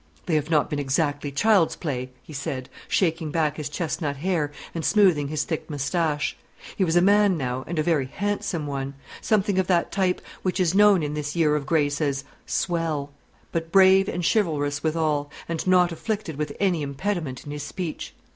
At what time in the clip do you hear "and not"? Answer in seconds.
15.47-15.91